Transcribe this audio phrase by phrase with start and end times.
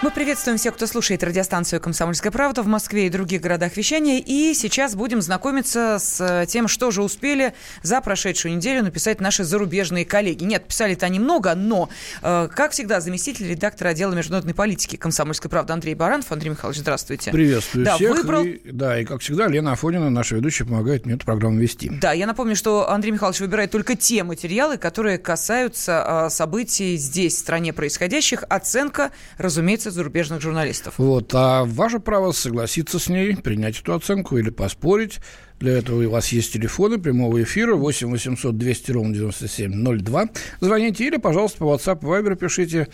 [0.00, 4.22] Мы приветствуем всех, кто слушает радиостанцию «Комсомольская правда» в Москве и других городах вещания.
[4.24, 7.52] И сейчас будем знакомиться с тем, что же успели
[7.82, 10.44] за прошедшую неделю написать наши зарубежные коллеги.
[10.44, 11.88] Нет, писали-то они много, но,
[12.22, 16.30] э, как всегда, заместитель редактора отдела международной политики «Комсомольской правды» Андрей Баранов.
[16.30, 17.32] Андрей Михайлович, здравствуйте.
[17.32, 18.16] Приветствую да, всех.
[18.18, 18.44] Выбрал...
[18.44, 21.90] И, да, и, как всегда, Лена Афонина, наша ведущая, помогает мне эту программу вести.
[21.90, 27.34] Да, я напомню, что Андрей Михайлович выбирает только те материалы, которые касаются э, событий здесь,
[27.34, 28.44] в стране происходящих.
[28.48, 30.94] Оценка, разумеется, зарубежных журналистов.
[30.98, 35.20] Вот, а ваше право согласиться с ней, принять эту оценку или поспорить.
[35.60, 40.28] Для этого у вас есть телефоны прямого эфира 8 800 200 ровно 9702.
[40.60, 42.88] Звоните или, пожалуйста, по WhatsApp, Viber пишите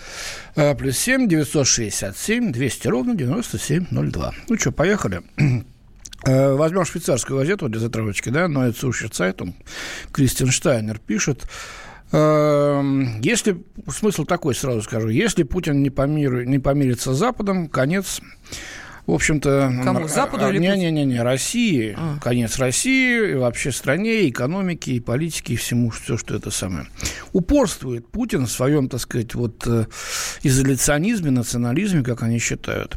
[0.57, 4.35] э, плюс 7 967 200 ровно 9702.
[4.49, 5.23] Ну что, поехали.
[6.27, 9.55] Э, возьмем швейцарскую газету для затравочки, да, Neue Zeitung.
[10.11, 11.47] Кристиан Штайнер пишет,
[12.15, 18.21] если, смысл такой, сразу скажу, если Путин не, помир, не помирится с Западом, конец
[19.07, 19.83] в общем-то...
[19.85, 20.09] Кому?
[20.09, 21.95] Западу или не, не, не, не, России.
[21.97, 22.19] А.
[22.23, 26.87] Конец России, и вообще стране, экономике, и политике, и всему, все, что это самое.
[27.33, 29.87] Упорствует Путин в своем, так сказать, вот э,
[30.43, 32.97] изоляционизме, национализме, как они считают.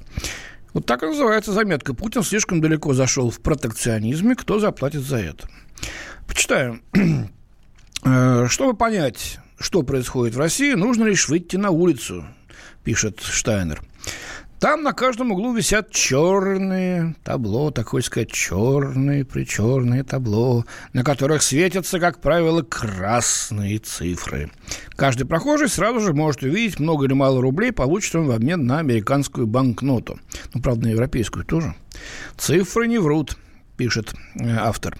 [0.73, 1.93] Вот так и называется заметка.
[1.93, 4.35] Путин слишком далеко зашел в протекционизме.
[4.35, 5.49] Кто заплатит за это?
[6.25, 6.81] Почитаем.
[8.03, 12.25] Э, чтобы понять, что происходит в России, нужно лишь выйти на улицу,
[12.83, 13.81] пишет Штайнер.
[14.59, 21.99] Там на каждом углу висят черные табло, такое сказать, черные, причерные табло, на которых светятся,
[21.99, 24.49] как правило, красные цифры.
[24.95, 28.79] Каждый прохожий сразу же может увидеть, много или мало рублей получит он в обмен на
[28.79, 30.19] американскую банкноту.
[30.55, 31.75] Ну, правда, на европейскую тоже.
[32.35, 33.37] Цифры не врут
[33.77, 34.97] пишет э, автор.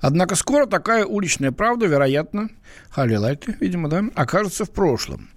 [0.00, 2.50] Однако скоро такая уличная правда, вероятно,
[2.90, 5.30] хайлайты, видимо, да, окажется в прошлом.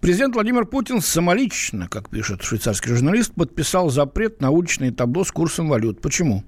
[0.00, 5.68] Президент Владимир Путин самолично, как пишет швейцарский журналист, подписал запрет на уличные табло с курсом
[5.68, 6.00] валют.
[6.00, 6.42] Почему?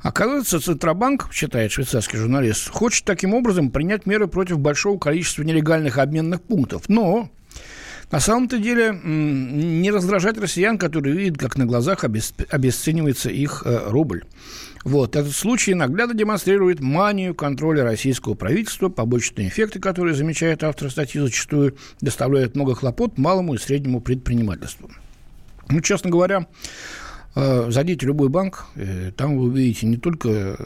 [0.00, 6.42] Оказывается, Центробанк, считает швейцарский журналист, хочет таким образом принять меры против большого количества нелегальных обменных
[6.42, 6.88] пунктов.
[6.88, 7.30] Но
[8.12, 14.24] на самом-то деле не раздражать россиян, которые видят, как на глазах обесценивается их э, рубль.
[14.84, 15.16] Вот.
[15.16, 21.76] Этот случай наглядно демонстрирует манию контроля российского правительства, побочные эффекты, которые, замечает автор статьи, зачастую
[22.02, 24.90] доставляют много хлопот малому и среднему предпринимательству.
[25.70, 26.46] Ну, честно говоря,
[27.34, 30.58] э, Зайдите в любой банк, э, там вы увидите не только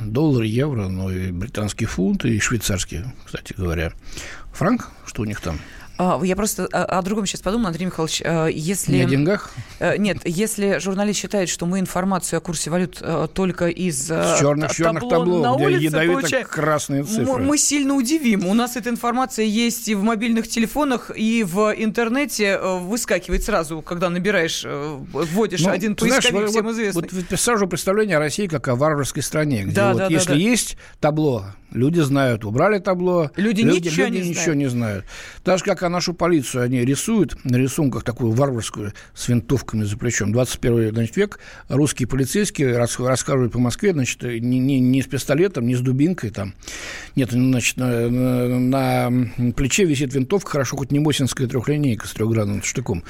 [0.00, 3.92] доллары, евро, но и британский фунт, и швейцарский, кстати говоря.
[4.52, 5.60] Франк, что у них там?
[5.98, 8.22] А, я просто о, другом сейчас подумала, Андрей Михайлович.
[8.24, 8.96] Э, если...
[8.96, 9.50] Не о деньгах?
[9.78, 14.74] Э, нет, если журналист считает, что мы информацию о курсе валют э, только из черных,
[14.74, 17.42] черных табло, на где улице ядовито красные цифры.
[17.42, 18.46] Мы, сильно удивим.
[18.46, 24.08] У нас эта информация есть и в мобильных телефонах, и в интернете выскакивает сразу, когда
[24.10, 27.02] набираешь, вводишь ну, один поисковик, знаешь, всем вот, известный.
[27.02, 30.28] Вот, вот персонажу представление о России как о варварской стране, где да, вот да, если
[30.28, 30.40] да, да.
[30.40, 34.58] есть табло, люди знают, убрали табло, люди, люди ничего, люди не, ничего знают.
[34.58, 35.04] не знают.
[35.44, 40.32] Даже как о нашу полицию они рисуют на рисунках такую варварскую с винтовками за плечом.
[40.32, 41.38] 21 значит, век
[41.68, 46.54] русские полицейские рассказывают по Москве, значит, не, не, не с пистолетом, не с дубинкой там.
[47.16, 53.04] Нет, значит, на, на, плече висит винтовка, хорошо, хоть не Мосинская трехлинейка с трехгранным штыком.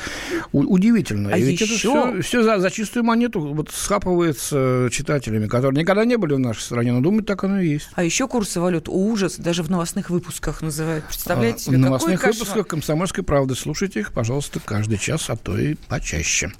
[0.52, 1.30] У, удивительно.
[1.32, 1.64] А И ведь еще...
[1.64, 6.38] это все, все за, за чистую монету вот схапывается читателями, которые никогда не были в
[6.38, 7.88] нашей стране, но думают, так оно и есть.
[7.94, 11.04] А еще курсы валют ужас, даже в новостных выпусках называют.
[11.04, 15.58] Представляете а, себе, новостных какой выпусках «Комсомольской правды» слушайте их, пожалуйста, каждый час, а то
[15.58, 16.52] и почаще.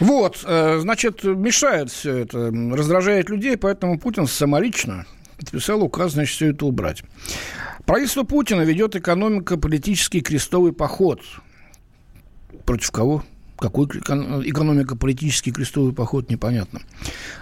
[0.00, 6.50] Вот, э, значит, мешает все это, раздражает людей, поэтому Путин самолично подписал указ, значит, все
[6.50, 7.02] это убрать.
[7.86, 11.20] Правительство Путина ведет экономико-политический крестовый поход.
[12.64, 13.24] Против кого?
[13.58, 16.80] Какой экономико-политический крестовый поход, непонятно.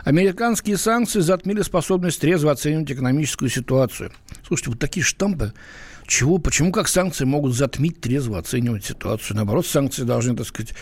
[0.04, 4.12] Американские санкции затмили способность трезво оценивать экономическую ситуацию.
[4.47, 5.54] Слушайте, вот такие штампы
[6.07, 9.37] чего, почему как санкции могут затмить, трезво оценивать ситуацию?
[9.37, 10.75] Наоборот, санкции должны, так сказать,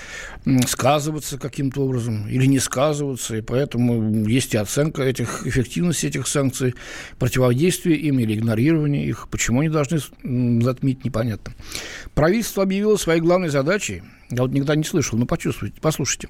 [0.67, 6.75] сказываться каким-то образом или не сказываться, и поэтому есть и оценка этих, эффективности этих санкций,
[7.19, 9.29] противодействие им или игнорирование их.
[9.31, 9.99] Почему они должны
[10.63, 11.53] затмить, непонятно.
[12.15, 16.29] Правительство объявило своей главной задачей я вот никогда не слышал, но почувствуйте, послушайте.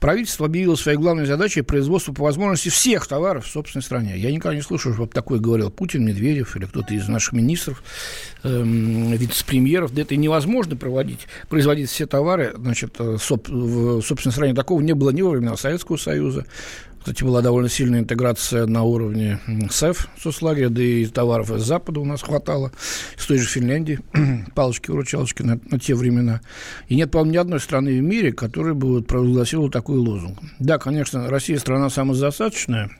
[0.00, 4.16] Правительство объявило своей главной задачей производство по возможности всех товаров в собственной стране.
[4.16, 7.82] Я никогда не слышал, чтобы такое говорил Путин, Медведев или кто кто-то из наших министров,
[8.44, 9.92] эм, вице-премьеров.
[9.92, 12.54] Да это невозможно проводить, производить все товары.
[12.56, 16.46] Значит, э, в собственной стране такого не было ни во времена Советского Союза,
[17.08, 19.40] кстати, была довольно сильная интеграция на уровне
[19.70, 22.70] СЭФ, соцлагеря, да и товаров из Запада у нас хватало,
[23.16, 24.00] из той же Финляндии,
[24.54, 26.42] палочки-выручалочки на, на те времена.
[26.88, 30.38] И нет, по-моему, ни одной страны в мире, которая бы вот провозгласила такой лозунг.
[30.58, 32.90] Да, конечно, Россия страна самодостаточная,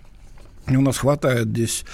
[0.76, 1.84] у нас хватает здесь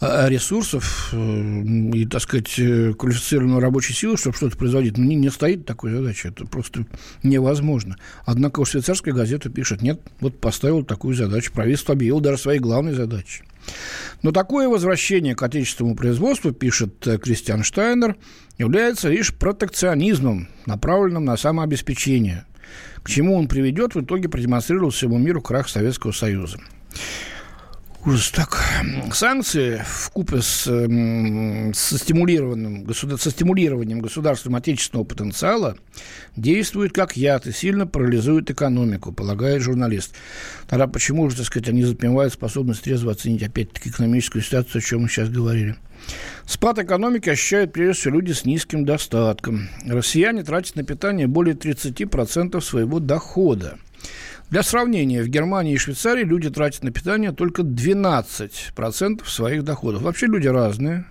[0.00, 1.62] а, ресурсов э,
[1.94, 4.96] и, так сказать, э, квалифицированной рабочей силы, чтобы что-то производить.
[4.96, 6.28] Но не, не стоит такой задачи.
[6.28, 6.86] Это просто
[7.22, 7.96] невозможно.
[8.24, 12.94] Однако у швейцарская газета пишет, нет, вот поставил такую задачу, правительство объявило даже своей главной
[12.94, 13.42] задачей.
[14.22, 18.16] Но такое возвращение к отечественному производству, пишет э, Кристиан Штайнер,
[18.58, 22.44] является лишь протекционизмом, направленным на самообеспечение.
[23.02, 26.58] К чему он приведет, в итоге продемонстрировал всему миру крах Советского Союза.
[28.04, 28.58] Ужас так.
[29.12, 35.76] Санкции в купе с, со, стимулированным, со стимулированием государством отечественного потенциала
[36.34, 40.16] действуют как яд и сильно парализуют экономику, полагает журналист.
[40.68, 45.02] Тогда почему же, так сказать, они затмевают способность трезво оценить опять-таки экономическую ситуацию, о чем
[45.02, 45.76] мы сейчас говорили?
[46.44, 49.68] Спад экономики ощущают прежде всего люди с низким достатком.
[49.86, 53.78] Россияне тратят на питание более 30% своего дохода.
[54.52, 60.02] Для сравнения, в Германии и Швейцарии люди тратят на питание только 12% своих доходов.
[60.02, 61.06] Вообще люди разные.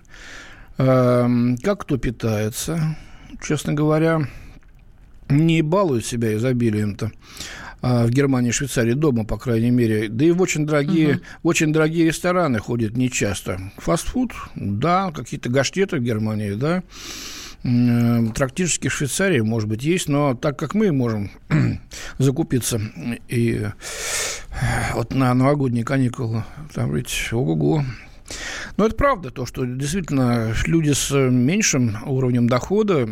[0.77, 2.95] Эм, как кто питается,
[3.41, 4.27] честно говоря,
[5.27, 7.11] не балуют себя изобилием-то
[7.81, 10.07] а в Германии и Швейцарии дома, по крайней мере.
[10.07, 11.21] Да и в очень дорогие, угу.
[11.41, 13.71] в очень дорогие рестораны ходят нечасто.
[13.77, 16.83] Фастфуд, да, какие-то гаштеты в Германии, да.
[17.63, 21.29] Э, трактирчески в Швейцарии, может быть, есть, но так как мы можем
[22.17, 22.81] закупиться
[23.27, 23.71] и э,
[24.95, 26.43] вот на новогодние каникулы,
[26.73, 27.83] там ведь ого-го,
[28.77, 33.05] но это правда, то, что действительно люди с меньшим уровнем дохода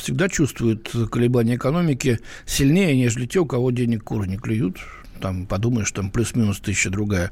[0.00, 4.78] всегда чувствуют колебания экономики сильнее, нежели те, у кого денег куры не клюют
[5.20, 7.30] там подумаешь, там плюс-минус тысяча другая,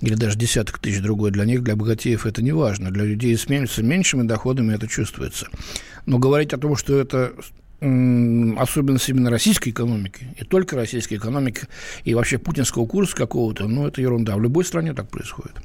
[0.00, 2.90] или даже десяток тысяч другой, для них, для богатеев это не важно.
[2.90, 5.48] Для людей с меньшими доходами это чувствуется.
[6.06, 7.32] Но говорить о том, что это
[7.80, 11.62] особенность именно российской экономики, и только российской экономики,
[12.04, 14.36] и вообще путинского курса какого-то, ну, это ерунда.
[14.36, 15.56] В любой стране так происходит.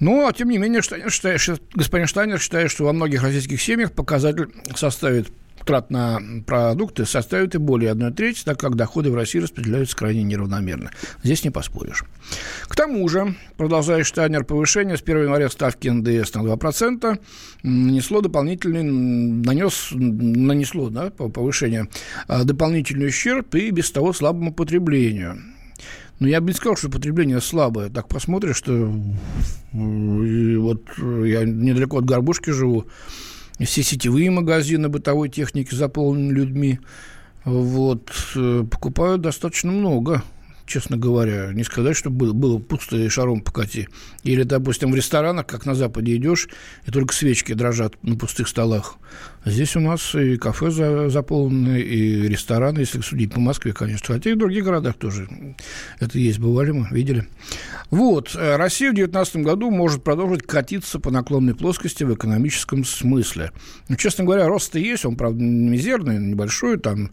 [0.00, 1.40] Но, тем не менее, Штайнер считает,
[1.74, 5.30] господин Штайнер считает, что во многих российских семьях показатель составит
[5.64, 10.22] трат на продукты составит и более 1 трети, так как доходы в России распределяются крайне
[10.22, 10.90] неравномерно.
[11.22, 12.04] Здесь не поспоришь.
[12.68, 17.18] К тому же, продолжая Штайнер, повышение с 1 января ставки НДС на 2%
[17.62, 21.88] нанесло дополнительный, нанес, нанесло да, повышение
[22.28, 25.38] а, дополнительный ущерб и без того слабому потреблению.
[26.20, 27.88] Но я бы не сказал, что потребление слабое.
[27.88, 28.92] Так посмотришь, что
[29.72, 32.86] и вот я недалеко от Горбушки живу,
[33.64, 36.80] все сетевые магазины бытовой техники заполнены людьми.
[37.44, 40.22] Вот, э, покупают достаточно много
[40.70, 41.52] честно говоря.
[41.52, 43.88] Не сказать, что было, было пусто и шаром покати.
[44.22, 46.48] Или, допустим, в ресторанах, как на Западе идешь,
[46.86, 48.94] и только свечки дрожат на пустых столах.
[49.44, 54.14] Здесь у нас и кафе за, заполнены, и рестораны, если судить по Москве, конечно.
[54.14, 55.28] Хотя и в других городах тоже
[55.98, 56.38] это есть.
[56.38, 57.26] Бывали мы, видели.
[57.90, 58.34] Вот.
[58.34, 63.52] Э, Россия в 2019 году может продолжить катиться по наклонной плоскости в экономическом смысле.
[63.88, 67.10] Ну, честно говоря, рост есть, он, правда, мизерный, небольшой, там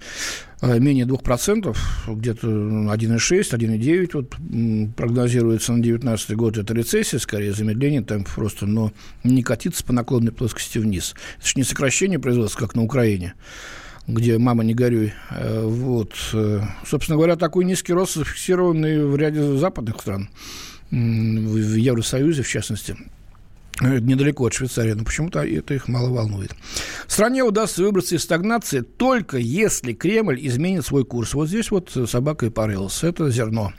[0.62, 1.77] э, менее 2%,
[2.07, 6.57] где-то 1,6, 1,9 вот, прогнозируется на 2019 год.
[6.57, 8.91] Это рецессия, скорее, замедление темпов просто, но
[9.23, 11.16] не катиться по наклонной плоскости вниз.
[11.40, 13.33] Это же не сокращение сокращение производства, как на Украине
[14.09, 15.12] где «мама, не горюй».
[15.31, 16.14] Э, вот.
[16.33, 20.30] Э, собственно говоря, такой низкий рост зафиксированный в ряде западных стран,
[20.92, 22.95] в Евросоюзе, в частности
[23.81, 26.56] э, недалеко от Швейцарии, но почему-то это их мало волнует.
[27.06, 31.33] Стране удастся выбраться из стагнации только если Кремль изменит свой курс.
[31.33, 33.04] Вот здесь вот собака и порылась.
[33.04, 33.74] Это зерно.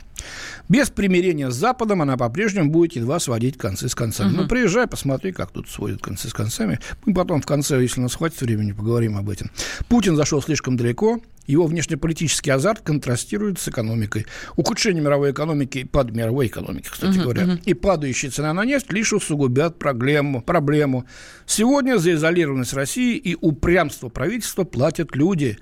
[0.67, 4.33] Без примирения с Западом она по-прежнему будет едва сводить концы с концами.
[4.33, 4.41] Uh-huh.
[4.41, 6.79] Ну, приезжай, посмотри, как тут сводят концы с концами.
[7.05, 9.49] Мы потом в конце, если у нас хватит времени, поговорим об этом.
[9.87, 14.27] Путин зашел слишком далеко, его внешнеполитический азарт контрастирует с экономикой.
[14.55, 17.63] Ухудшение мировой экономики, пад мировой экономики, кстати uh-huh, говоря, uh-huh.
[17.65, 21.05] и падающая цена на нефть лишь усугубят проблему, проблему.
[21.47, 25.57] Сегодня за изолированность России и упрямство правительства платят люди.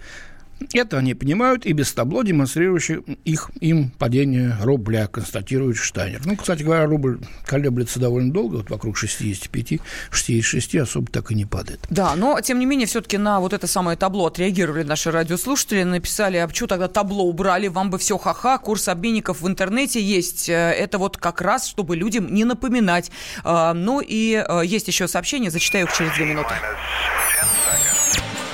[0.73, 6.21] Это они понимают и без табло, демонстрирующих их, им падение рубля, констатирует Штайнер.
[6.25, 9.79] Ну, кстати говоря, рубль колеблется довольно долго, вот вокруг 65,
[10.11, 11.79] 66, особо так и не падает.
[11.89, 16.37] Да, но, тем не менее, все-таки на вот это самое табло отреагировали наши радиослушатели, написали,
[16.37, 20.49] а что тогда табло убрали, вам бы все ха-ха, курс обменников в интернете есть.
[20.49, 23.11] Э, это вот как раз, чтобы людям не напоминать.
[23.43, 26.55] А, ну и э, есть еще сообщение, зачитаю их через две минуты.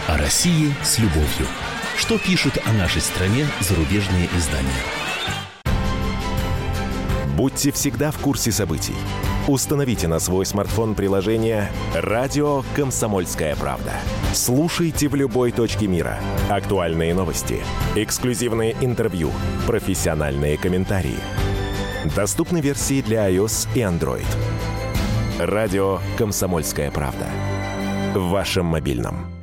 [0.08, 1.48] О России с любовью.
[2.04, 4.70] Что пишут о нашей стране зарубежные издания?
[7.38, 8.96] Будьте всегда в курсе событий.
[9.48, 13.94] Установите на свой смартфон приложение «Радио Комсомольская правда».
[14.34, 16.20] Слушайте в любой точке мира.
[16.50, 17.62] Актуальные новости,
[17.96, 19.32] эксклюзивные интервью,
[19.66, 21.20] профессиональные комментарии.
[22.14, 24.28] Доступны версии для iOS и Android.
[25.40, 27.30] «Радио Комсомольская правда».
[28.14, 29.43] В вашем мобильном.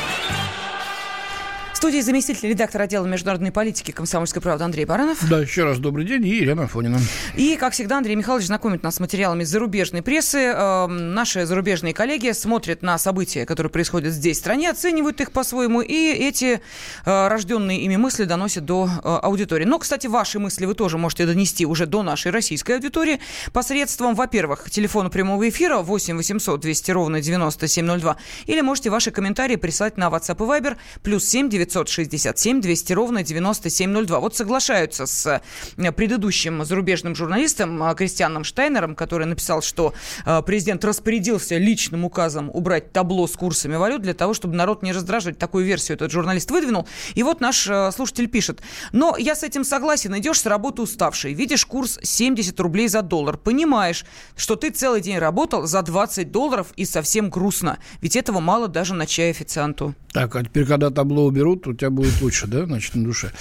[1.81, 5.27] Студии заместитель редактора отдела международной политики комсомольской правды Андрей Баранов.
[5.27, 6.23] Да, еще раз добрый день.
[6.27, 6.99] И Елена Фонина.
[7.35, 10.53] И, как всегда, Андрей Михайлович знакомит нас с материалами зарубежной прессы.
[10.53, 15.81] Э, наши зарубежные коллеги смотрят на события, которые происходят здесь, в стране, оценивают их по-своему,
[15.81, 16.61] и эти
[17.03, 19.65] э, рожденные ими мысли доносят до э, аудитории.
[19.65, 23.19] Но, кстати, ваши мысли вы тоже можете донести уже до нашей российской аудитории
[23.53, 29.97] посредством, во-первых, телефона прямого эфира 8 800 200 ровно 9702, или можете ваши комментарии прислать
[29.97, 34.19] на WhatsApp и Viber плюс 7 9 967 200 ровно 9702.
[34.19, 35.41] Вот соглашаются с
[35.77, 39.93] э, предыдущим зарубежным журналистом э, Кристианом Штайнером, который написал, что
[40.25, 44.91] э, президент распорядился личным указом убрать табло с курсами валют для того, чтобы народ не
[44.91, 45.37] раздражать.
[45.37, 46.87] Такую версию этот журналист выдвинул.
[47.15, 48.61] И вот наш слушатель пишет.
[48.91, 50.17] Но я с этим согласен.
[50.17, 53.37] Идешь с работы уставший, видишь курс 70 рублей за доллар.
[53.37, 57.79] Понимаешь, что ты целый день работал за 20 долларов и совсем грустно.
[58.01, 59.95] Ведь этого мало даже на чай официанту.
[60.13, 63.31] Так, а теперь, когда табло уберут, у тебя будет лучше, да, значит, на душе.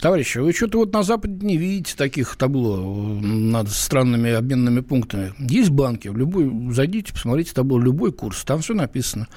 [0.00, 2.78] Товарищи, вы что-то вот на Западе не видите таких табло
[3.20, 5.34] над странными обменными пунктами.
[5.38, 9.28] Есть банки, в любой, зайдите, посмотрите табло, любой курс, там все написано.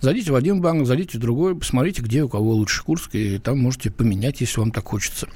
[0.00, 3.60] Зайдите в один банк, зайдите в другой, посмотрите, где у кого лучший курс, и там
[3.60, 5.28] можете поменять, если вам так хочется.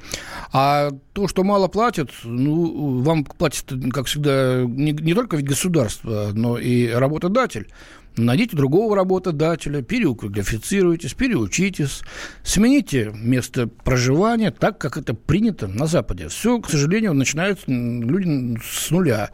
[0.51, 6.31] А то, что мало платят, ну, вам платит, как всегда, не, не только ведь государство,
[6.33, 7.67] но и работодатель.
[8.15, 12.01] Найдите другого работодателя, переквалифицируйтесь, переучитесь,
[12.43, 16.27] смените место проживания так, как это принято на Западе.
[16.27, 19.31] Все, к сожалению, начинают люди с нуля.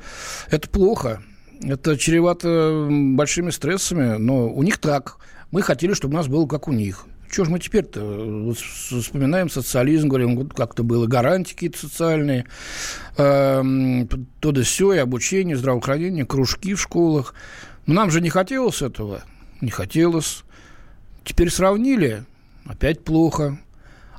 [0.50, 1.22] Это плохо.
[1.62, 5.18] Это чревато большими стрессами, но у них так.
[5.52, 7.06] Мы хотели, чтобы у нас было как у них.
[7.32, 12.46] Чего же мы теперь-то вот вспоминаем социализм, говорим, вот как-то было гарантии какие-то социальные,
[13.18, 14.06] э,
[14.40, 17.36] то да все, и обучение, здравоохранение, кружки в школах.
[17.94, 19.24] Нам же не хотелось этого.
[19.62, 20.44] Не хотелось.
[21.24, 22.24] Теперь сравнили.
[22.66, 23.60] Опять плохо.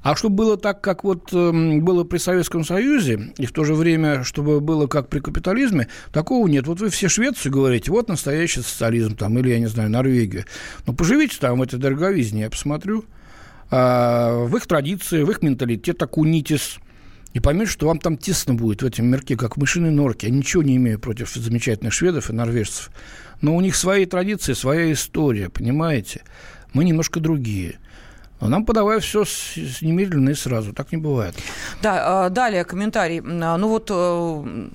[0.02, 3.74] А чтобы было так, как вот э, было при Советском Союзе, и в то же
[3.74, 6.66] время, чтобы было как при капитализме, такого нет.
[6.66, 10.46] Вот вы все Швецию говорите, вот настоящий социализм там, или, я не знаю, Норвегию.
[10.86, 13.04] Но поживите там в этой дороговизне, я посмотрю.
[13.70, 16.78] А, в их традиции, в их менталитет окунитесь–
[17.32, 20.28] и поймете, что вам там тесно будет в этом мирке, как в мышиной норке.
[20.28, 22.90] Я ничего не имею против замечательных шведов и норвежцев.
[23.40, 26.22] Но у них свои традиции, своя история, понимаете?
[26.72, 27.78] Мы немножко другие–
[28.40, 29.24] а нам подавай все
[29.82, 30.72] немедленно и сразу.
[30.72, 31.34] Так не бывает.
[31.82, 33.20] Да, а, далее комментарий.
[33.20, 34.68] А, ну вот э,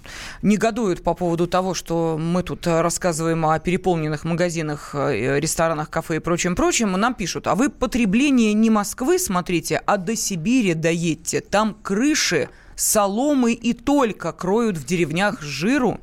[0.43, 6.19] негодуют по поводу того, что мы тут рассказываем о переполненных магазинах, э, ресторанах, кафе и
[6.19, 6.91] прочем-прочем.
[6.91, 11.41] Нам пишут, а вы потребление не Москвы смотрите, а до Сибири доедьте.
[11.41, 15.99] Там крыши соломы и только кроют в деревнях жиру.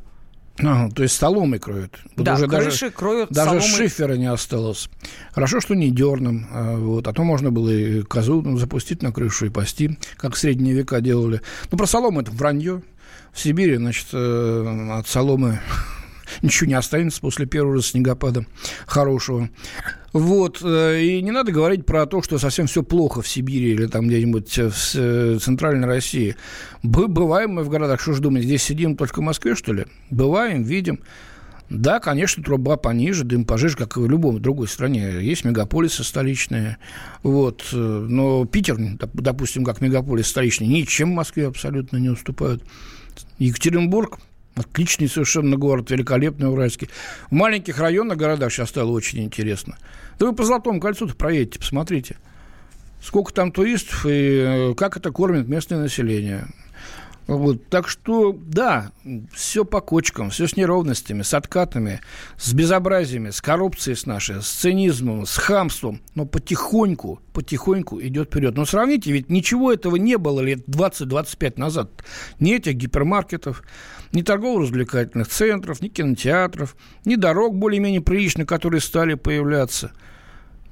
[0.61, 1.99] А, то есть соломой кроют.
[2.17, 3.69] Вот да, уже крыши даже, кроют Даже соломой.
[3.69, 4.89] шифера не осталось.
[5.33, 6.47] Хорошо, что не дерном.
[6.51, 10.35] А, вот, а то можно было и козу ну, запустить на крышу и пасти, как
[10.35, 11.41] в средние века делали.
[11.71, 12.83] Ну, про солому это вранье.
[13.33, 15.61] В Сибири, значит, э, от соломы
[16.43, 18.47] ничего не останется после первого снегопада
[18.87, 19.49] хорошего.
[20.13, 20.61] Вот.
[20.63, 24.09] Э, и не надо говорить про то, что совсем все плохо в Сибири или там
[24.09, 26.37] где-нибудь в э, центральной России.
[26.83, 29.87] Бываем мы в городах, что ж думать, здесь сидим только в Москве, что ли?
[30.11, 31.01] Бываем, видим.
[31.73, 35.23] Да, конечно, труба пониже, дым пожиже, как и в любом другой стране.
[35.23, 36.77] Есть мегаполисы столичные.
[37.23, 37.65] Вот.
[37.73, 38.77] Э, но Питер,
[39.15, 42.63] допустим, как мегаполис столичный, ничем Москве абсолютно не уступают.
[43.39, 44.19] Екатеринбург
[44.55, 46.91] Отличный совершенно город, великолепный уральский.
[47.31, 49.79] В маленьких районах, городах сейчас стало очень интересно.
[50.19, 52.17] Да вы по Золотому кольцу-то проедете, посмотрите.
[53.03, 56.47] Сколько там туристов и э, как это кормит местное население.
[57.27, 58.91] Вот, так что, да,
[59.33, 62.01] все по кочкам, все с неровностями, с откатами,
[62.37, 68.57] с безобразиями, с коррупцией с нашей, с цинизмом, с хамством, но потихоньку, потихоньку идет вперед.
[68.57, 71.91] Но сравните, ведь ничего этого не было лет 20-25 назад.
[72.41, 73.63] Ни этих гипермаркетов,
[74.13, 79.93] ни торгово-развлекательных центров, ни кинотеатров, ни дорог более-менее приличных, которые стали появляться–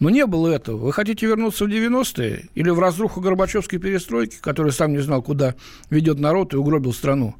[0.00, 0.78] но не было этого.
[0.78, 5.54] Вы хотите вернуться в 90-е или в разруху Горбачевской перестройки, который сам не знал, куда
[5.90, 7.36] ведет народ и угробил страну?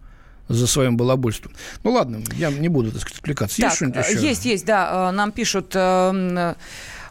[0.49, 1.53] за своим балабольством.
[1.85, 3.63] Ну ладно, я не буду, так сказать, отвлекаться.
[3.63, 4.21] Есть что-нибудь еще?
[4.21, 5.11] Есть, есть, да.
[5.11, 5.77] Э, нам пишут...
[5.77, 6.55] Э, э,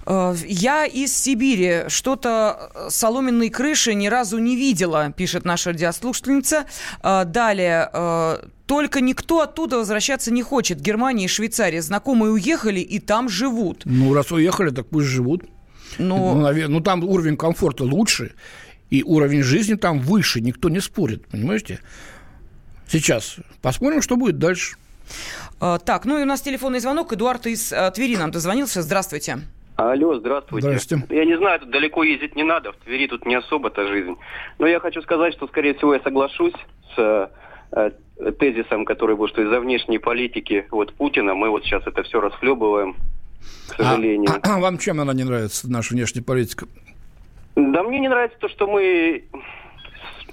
[0.09, 1.87] я из Сибири.
[1.87, 6.65] Что-то соломенной крыши ни разу не видела, пишет наша радиослушательница.
[7.03, 8.39] Далее.
[8.65, 10.81] Только никто оттуда возвращаться не хочет.
[10.81, 11.81] Германия и Швейцария.
[11.81, 13.83] Знакомые уехали и там живут.
[13.85, 15.43] Ну, раз уехали, так пусть живут.
[15.97, 16.35] Но...
[16.35, 18.33] Ну, наверное, ну, там уровень комфорта лучше,
[18.91, 21.79] и уровень жизни там выше, никто не спорит, понимаете?
[22.87, 23.37] Сейчас.
[23.61, 24.75] Посмотрим, что будет дальше.
[25.59, 27.11] Так, ну и у нас телефонный звонок.
[27.13, 28.81] Эдуард из Твери нам дозвонился.
[28.81, 29.39] Здравствуйте.
[29.79, 30.67] Алло, здравствуйте.
[30.67, 31.15] Здравствуйте.
[31.15, 34.17] Я не знаю, тут далеко ездить не надо, в Твери тут не особо-то жизнь.
[34.57, 36.53] Но я хочу сказать, что, скорее всего, я соглашусь
[36.95, 37.31] с
[37.71, 37.91] э,
[38.39, 42.95] тезисом, который был, что из-за внешней политики вот Путина мы вот сейчас это все расхлебываем,
[43.69, 44.29] к а, сожалению.
[44.43, 46.67] А, а вам чем она не нравится, наша внешняя политика?
[47.55, 49.23] Да мне не нравится то, что мы,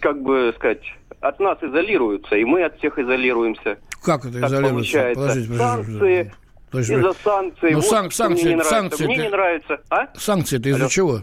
[0.00, 0.82] как бы сказать,
[1.20, 3.78] от нас изолируются, и мы от всех изолируемся.
[4.02, 5.12] Как это изолируется?
[5.14, 5.56] Подождите, подождите.
[5.56, 6.32] Санкции,
[6.72, 7.70] из-за санкций.
[7.70, 8.70] Ну, вот сан- санкции, мне не нравится.
[8.74, 9.80] Санкции, мне не нравится.
[9.90, 10.08] А?
[10.16, 11.22] Санкции это из-за чего?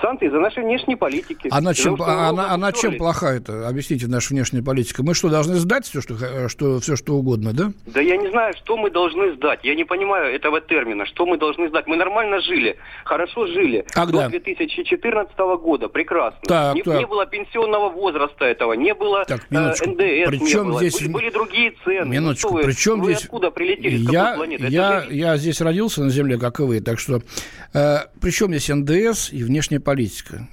[0.00, 1.48] Санкции из-за нашей внешней политики.
[1.50, 3.68] Она чем, она, она чем плоха это?
[3.68, 5.02] Объясните, наша внешняя политика.
[5.02, 7.72] Мы что, должны сдать все, что, что, все, что угодно, да?
[7.86, 9.60] Да я не знаю, что мы должны сдать.
[9.62, 11.06] Я не понимаю этого термина.
[11.06, 11.86] Что мы должны сдать?
[11.86, 13.84] Мы нормально жили, хорошо жили.
[13.90, 14.24] Когда?
[14.24, 15.88] До 2014 года.
[15.88, 16.40] Прекрасно.
[16.42, 16.98] Так, не, так.
[16.98, 20.78] не было пенсионного возраста этого, не было так, э, НДС, Причем не было.
[20.80, 21.00] Здесь...
[21.00, 22.08] Были, были другие цены.
[22.08, 22.48] Минуточку.
[22.48, 23.24] Ну, вы, Причем вы здесь...
[23.24, 23.96] откуда прилетели?
[24.04, 24.66] С я, какой планеты?
[24.68, 27.20] Я, я здесь родился на Земле, как и вы, так что...
[27.72, 30.48] Э, причем здесь НДС и внешняя политика?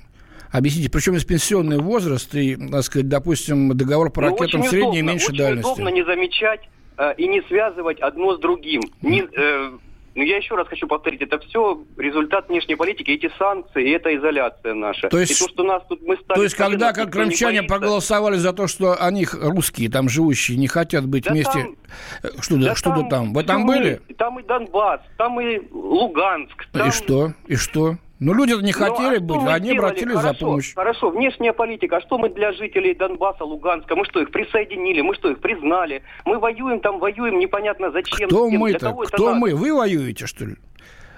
[0.51, 5.01] Объясните, причем есть пенсионный возраст и, так сказать, допустим, договор по ну, ракетам средней и
[5.01, 5.71] меньшей очень дальности.
[5.71, 6.61] удобно не замечать
[6.97, 8.81] э, и не связывать одно с другим.
[9.01, 9.71] Не, э,
[10.13, 14.13] ну, я еще раз хочу повторить, это все результат внешней политики, эти санкции, и эта
[14.17, 15.07] изоляция наша.
[15.07, 16.37] То есть, и то, что нас тут мы стали...
[16.37, 21.07] То есть, когда как крымчане проголосовали за то, что они, русские, там живущие, не хотят
[21.07, 21.59] быть да вместе...
[21.61, 21.75] Там,
[22.23, 23.33] э, что, да что там, там?
[23.33, 24.01] Вы там были?
[24.17, 26.67] Там и Донбасс, там и Луганск.
[26.73, 26.89] Там...
[26.89, 27.33] И что?
[27.47, 27.97] И что?
[28.21, 30.75] Ну, люди не хотели ну, а быть, они обратились хорошо, за помощью.
[30.75, 31.97] Хорошо, внешняя политика.
[31.97, 33.95] А что мы для жителей Донбасса, Луганска?
[33.95, 35.01] Мы что, их присоединили?
[35.01, 36.03] Мы что, их признали?
[36.23, 38.29] Мы воюем там, воюем, непонятно зачем.
[38.29, 38.95] Кто мы-то?
[39.07, 39.55] Кто мы?
[39.55, 40.55] Вы воюете, что ли?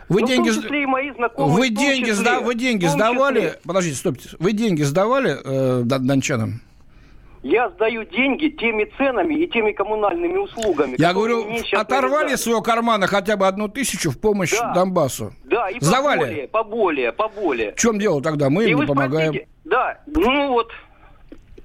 [0.07, 1.57] Вы ну, деньги, в том числе и мои знакомые.
[1.57, 2.39] Вы деньги, числе, сда...
[2.39, 3.53] вы деньги сдавали?
[3.65, 4.29] Подождите, стопите.
[4.39, 6.61] Вы деньги сдавали э, дончанам?
[7.43, 10.95] Я сдаю деньги теми ценами и теми коммунальными услугами.
[10.97, 14.73] Я говорю, оторвали своего кармана хотя бы одну тысячу в помощь да.
[14.73, 15.33] Донбассу.
[15.43, 16.19] Да, и Сдавали.
[16.19, 17.71] поболее, поболее, поболее.
[17.73, 18.49] В чем дело тогда?
[18.49, 19.33] Мы и им не помогаем.
[19.33, 20.71] Спросите, да, ну вот,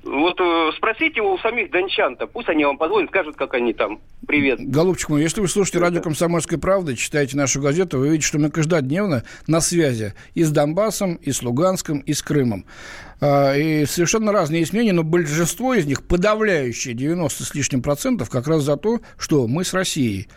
[0.05, 4.01] вот э, спросите у самих дончан-то, пусть они вам позвонят, скажут, как они там.
[4.27, 4.61] Привет.
[4.61, 8.51] Голубчик мой, если вы слушаете радио «Комсомольская правда», читаете нашу газету, вы видите, что мы
[8.51, 12.65] каждодневно на связи и с Донбассом, и с Луганском, и с Крымом.
[13.21, 18.31] А, и совершенно разные есть мнения, но большинство из них, подавляющее 90 с лишним процентов,
[18.31, 20.29] как раз за то, что мы с Россией.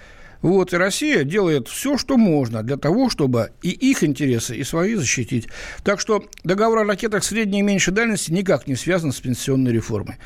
[0.41, 4.95] Вот, и Россия делает все, что можно для того, чтобы и их интересы, и свои
[4.95, 5.47] защитить.
[5.83, 10.17] Так что договор о ракетах средней и меньшей дальности никак не связан с пенсионной реформой.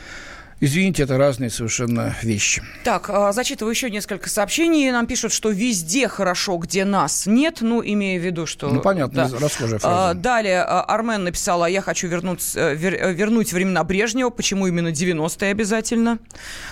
[0.65, 2.63] Извините, это разные совершенно вещи.
[2.83, 4.89] Так, а, зачитываю еще несколько сообщений.
[4.89, 7.57] Нам пишут, что везде хорошо, где нас нет.
[7.61, 8.69] Ну, имея в виду, что...
[8.69, 9.37] Ну, понятно, да.
[9.37, 10.09] расхожая фраза.
[10.09, 14.31] А, далее а, Армен написала, я хочу вернуть, э, вер, вернуть времена Брежнева.
[14.31, 16.17] Почему именно 90-е обязательно?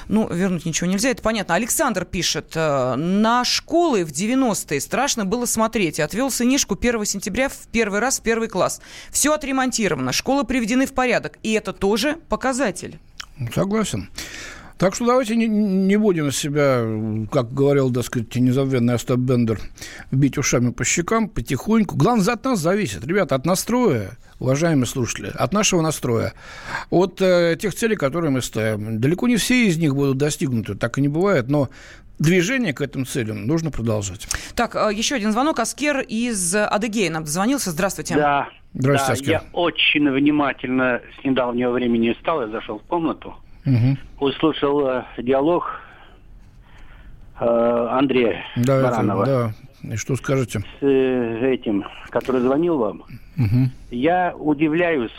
[0.07, 1.53] Ну, вернуть ничего нельзя, это понятно.
[1.53, 5.99] Александр пишет, э, на школы в 90-е страшно было смотреть.
[5.99, 8.81] Отвел сынишку 1 сентября в первый раз в первый класс.
[9.11, 11.37] Все отремонтировано, школы приведены в порядок.
[11.43, 12.99] И это тоже показатель.
[13.53, 14.09] Согласен.
[14.77, 16.83] Так что давайте не, не будем себя,
[17.31, 19.59] как говорил, так сказать, незабвенный Остап Бендер,
[20.11, 21.95] бить ушами по щекам потихоньку.
[21.95, 23.05] Главное, от нас зависит.
[23.05, 26.33] Ребята, от настроя, уважаемые слушатели, от нашего настроя,
[26.89, 28.99] от э, тех целей, которые мы ставим.
[28.99, 31.69] Далеко не все из них будут достигнуты, так и не бывает, но
[32.19, 34.27] движение к этим целям нужно продолжать.
[34.55, 35.59] Так, э, еще один звонок.
[35.59, 37.71] Аскер из Адыгеи нам дозвонился.
[37.71, 38.15] Здравствуйте.
[38.15, 39.31] Да, Здравствуйте, да.
[39.31, 43.97] Я очень внимательно с недавнего времени стал, я зашел в комнату, угу.
[44.19, 45.79] услышал э, диалог
[47.39, 49.23] э, Андрея да, Баранова.
[49.23, 49.93] Это, да.
[49.93, 50.59] И что скажете?
[50.59, 53.03] С э, этим, который звонил вам.
[53.37, 53.69] Угу.
[53.91, 55.11] Я удивляюсь,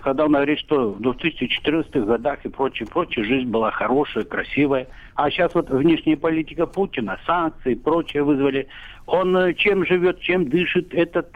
[0.00, 4.86] когда он говорит, что в 2014 годах и прочее, прочее, жизнь была хорошая, красивая.
[5.16, 8.68] А сейчас вот внешняя политика Путина, санкции, прочее вызвали.
[9.06, 11.28] Он э, чем живет, чем дышит этот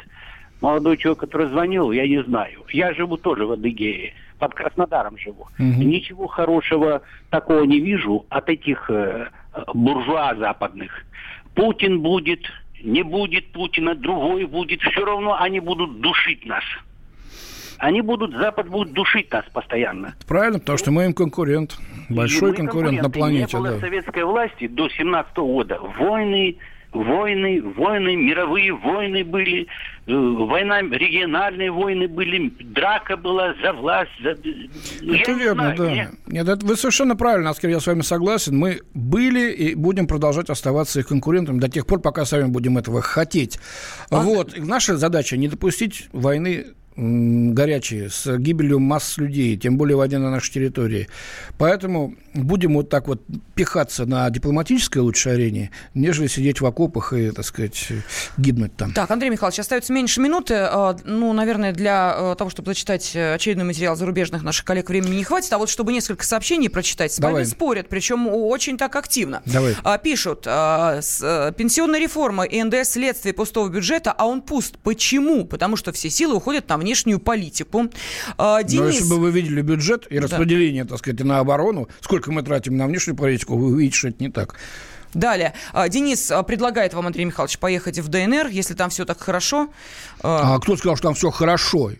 [0.60, 2.64] молодой человек, который звонил, я не знаю.
[2.70, 5.48] Я живу тоже в Адыгее, под Краснодаром живу.
[5.58, 5.82] Угу.
[5.82, 9.28] Ничего хорошего такого не вижу от этих э,
[9.74, 11.04] буржуа западных.
[11.54, 12.40] Путин будет,
[12.82, 16.64] не будет Путина, другой будет, все равно они будут душить нас.
[17.78, 20.14] Они будут, Запад будет душить нас постоянно.
[20.26, 21.78] Правильно, потому что мы им конкурент.
[22.08, 23.56] Большой конкурент на планете.
[23.56, 23.80] Не было да.
[23.80, 25.78] советской власти до 17 года.
[25.80, 26.56] Войны,
[26.92, 29.68] войны, войны, мировые войны были,
[30.08, 34.10] война, региональные войны были, драка была за власть.
[34.22, 34.34] За...
[35.02, 35.90] Ну, это я верно, знаю, да.
[35.90, 36.10] Нет.
[36.26, 38.56] Нет, это, вы совершенно правильно, Аскер, я с вами согласен.
[38.56, 43.02] Мы были и будем продолжать оставаться их конкурентами до тех пор, пока сами будем этого
[43.02, 43.58] хотеть.
[44.10, 44.54] А вот.
[44.56, 46.66] Наша задача не допустить войны
[46.98, 51.08] горячие, с гибелью масс людей, тем более войне на нашей территории.
[51.56, 53.22] Поэтому будем вот так вот
[53.54, 57.88] пихаться на дипломатической лучшей арене, нежели сидеть в окопах и, так сказать,
[58.37, 58.92] гибнуть там.
[58.92, 60.54] Так, Андрей Михайлович, остается меньше минуты.
[60.56, 65.24] А, ну, наверное, для э, того, чтобы зачитать очередной материал зарубежных наших коллег, времени не
[65.24, 65.52] хватит.
[65.52, 69.42] А вот чтобы несколько сообщений прочитать, с вами спорят, причем очень так активно.
[69.46, 69.76] Давай.
[69.84, 71.00] А, пишут, э,
[71.56, 74.78] пенсионная реформа и НДС следствие пустого бюджета, а он пуст.
[74.78, 75.44] Почему?
[75.44, 77.90] Потому что все силы уходят на внешнюю политику.
[78.38, 78.81] А, Денис...
[78.81, 80.90] Но если бы вы видели бюджет и распределение, да.
[80.90, 84.31] так сказать, на оборону, сколько мы тратим на внешнюю политику, вы увидите, что это не
[84.31, 84.55] так.
[85.12, 85.53] Далее.
[85.74, 89.68] А, Денис а, предлагает вам, Андрей Михайлович, поехать в ДНР, если там все так хорошо.
[90.22, 91.92] А кто сказал, что там все хорошо?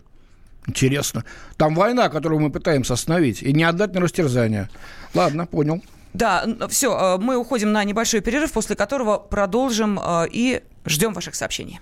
[0.66, 1.24] Интересно.
[1.59, 4.70] Там война, которую мы пытаемся остановить, и не отдать на растерзание.
[5.12, 5.83] Ладно, понял.
[6.14, 11.81] Да, все, мы уходим на небольшой перерыв, после которого продолжим и ждем ваших сообщений.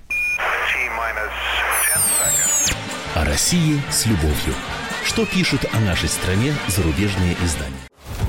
[3.37, 4.55] России с любовью.
[5.05, 7.77] Что пишут о нашей стране зарубежные издания?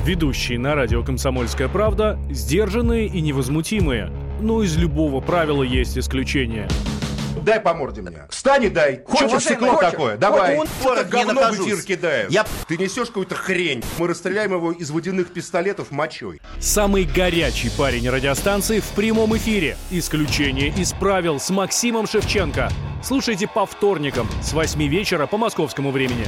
[0.04, 4.12] Ведущие на радио «Комсомольская правда» сдержанные и невозмутимые.
[4.42, 6.68] Но из любого правила есть исключение–
[7.44, 8.28] дай по морде мне.
[8.30, 9.04] Встань и дай.
[9.06, 9.92] Хочешь стекло хочешь?
[9.92, 10.18] такое?
[10.18, 10.58] Давай.
[10.58, 10.68] Он,
[11.10, 12.32] говно в эфир кидает.
[12.32, 12.46] Я...
[12.68, 13.84] Ты несешь какую-то хрень.
[13.98, 16.42] Мы расстреляем его из водяных пистолетов мочой.
[16.60, 19.78] Самый горячий парень радиостанции в прямом эфире.
[19.90, 22.70] Исключение из правил с Максимом Шевченко.
[23.04, 26.28] Слушайте по вторникам с 8 вечера по московскому времени.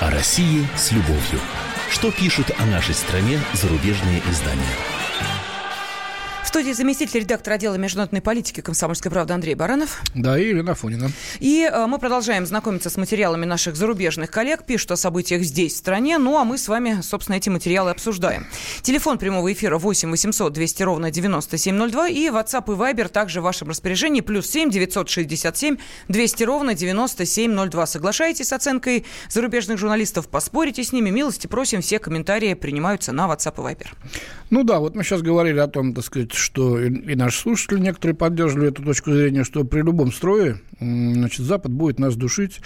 [0.00, 1.40] О России с любовью.
[1.90, 5.01] Что пишут о нашей стране зарубежные издания?
[6.52, 10.02] Студии заместитель редактора отдела международной политики комсомольской правды Андрей Баранов.
[10.14, 11.10] Да, и Елена Фонина.
[11.40, 15.78] И э, мы продолжаем знакомиться с материалами наших зарубежных коллег, пишут о событиях здесь, в
[15.78, 18.46] стране, ну а мы с вами, собственно, эти материалы обсуждаем.
[18.82, 23.70] Телефон прямого эфира 8 800 200 ровно 9702 и WhatsApp и Viber также в вашем
[23.70, 27.86] распоряжении плюс 7 967 200 ровно 9702.
[27.86, 33.54] Соглашаетесь с оценкой зарубежных журналистов, поспорите с ними, милости просим, все комментарии принимаются на WhatsApp
[33.56, 33.86] и Viber.
[34.50, 38.16] Ну да, вот мы сейчас говорили о том, так сказать, что и наши слушатели некоторые
[38.16, 42.60] поддерживали эту точку зрения, что при любом строе значит, Запад будет нас душить.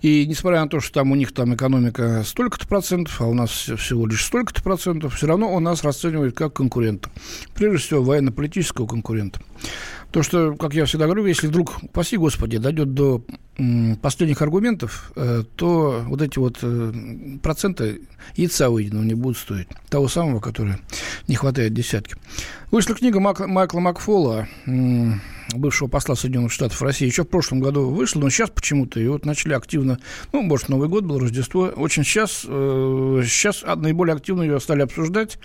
[0.00, 3.50] И несмотря на то, что там у них там экономика столько-то процентов, а у нас
[3.50, 7.10] всего лишь столько-то процентов, все равно он нас расценивает как конкурента.
[7.54, 9.40] Прежде всего, военно-политического конкурента.
[10.10, 13.24] То, что, как я всегда говорю, если вдруг, спаси Господи, дойдет до
[14.02, 16.92] последних аргументов, э, то вот эти вот э,
[17.42, 18.02] проценты
[18.34, 19.68] яйца выеденного не будут стоить.
[19.88, 20.76] Того самого, который
[21.28, 22.16] не хватает десятки.
[22.72, 24.48] Вышла книга Майкла Макфола
[25.54, 29.06] бывшего посла Соединенных Штатов в России, еще в прошлом году вышла, но сейчас почему-то и
[29.08, 29.98] вот начали активно,
[30.32, 35.38] ну, может, Новый год был, Рождество, очень сейчас, э, сейчас наиболее активно ее стали обсуждать.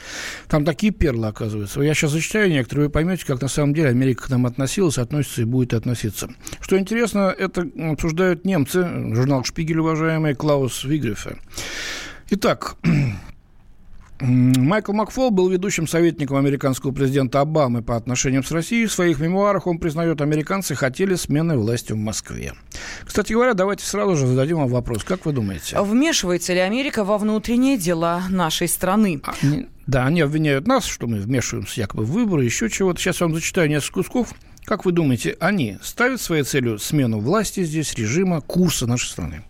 [0.48, 1.82] Там такие перлы, оказывается.
[1.82, 5.42] Я сейчас зачитаю некоторые, вы поймете, как на самом деле Америка к нам относилась, относится
[5.42, 6.30] и будет относиться.
[6.62, 11.36] Что интересно, это обсуждают немцы, журнал «Шпигель», уважаемый, Клаус Вигрифе.
[12.30, 12.78] Итак,
[14.20, 18.88] Майкл Макфол был ведущим советником американского президента Обамы по отношениям с Россией.
[18.88, 22.54] В своих мемуарах он признает, американцы хотели смены власти в Москве.
[23.06, 25.04] Кстати говоря, давайте сразу же зададим вам вопрос.
[25.04, 25.80] Как вы думаете?
[25.80, 29.22] Вмешивается ли Америка во внутренние дела нашей страны?
[29.24, 33.00] А, не, да, они обвиняют нас, что мы вмешиваемся якобы в выборы, еще чего-то.
[33.00, 34.34] Сейчас я вам зачитаю несколько кусков.
[34.66, 39.44] Как вы думаете, они ставят своей целью смену власти здесь, режима, курса нашей страны?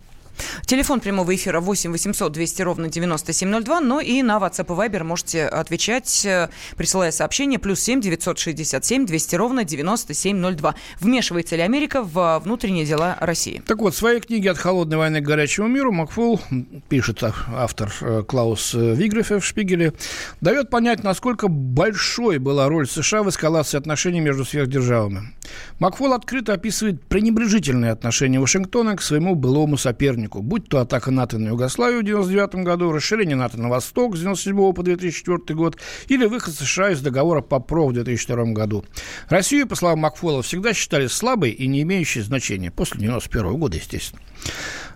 [0.66, 5.46] Телефон прямого эфира 8 800 200 ровно 9702, но и на WhatsApp и Viber можете
[5.46, 10.74] отвечать, э, присылая сообщение плюс 7 967 200 ровно 9702.
[11.00, 13.62] Вмешивается ли Америка в внутренние дела России?
[13.66, 16.40] Так вот, в своей книге «От холодной войны к горячему миру» Макфол,
[16.88, 19.92] пишет автор э, Клаус Вигрефе в «Шпигеле»,
[20.40, 25.34] дает понять, насколько большой была роль США в эскалации отношений между сверхдержавами.
[25.78, 31.48] Макфол открыто описывает пренебрежительные отношения Вашингтона к своему былому сопернику, будь то атака НАТО на
[31.48, 36.54] Югославию в 1999 году, расширение НАТО на восток с 1997 по 2004 год или выход
[36.54, 38.84] США из договора по ПРО в 2002 году.
[39.28, 44.22] Россию, по словам Макфола, всегда считали слабой и не имеющей значения, после 1991 года, естественно.